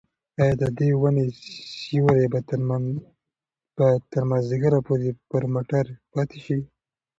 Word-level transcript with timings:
ایا 0.39 0.53
د 0.61 0.63
دې 0.77 0.89
ونې 1.01 1.27
سیوری 1.81 2.25
به 2.33 2.39
تر 4.11 4.21
مازدیګره 4.29 4.79
پورې 4.87 5.09
پر 5.29 5.43
موټر 5.53 5.85
پاتې 6.13 6.39
شي؟ 6.45 6.59